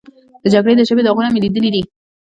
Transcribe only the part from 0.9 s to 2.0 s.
داغونه مې لیدلي دي.